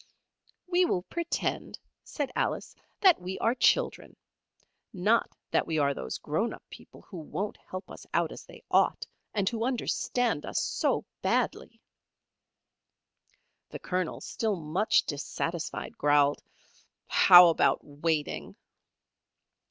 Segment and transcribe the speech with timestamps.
[0.65, 4.17] "We will pretend," said Alice, "that we are children;
[4.91, 8.63] not that we are those grown up people who won't help us out as they
[8.71, 11.79] ought, and who understand us so badly."
[13.69, 16.41] The Colonel, still much dissatisfied, growled,
[17.05, 18.55] "How about waiting?"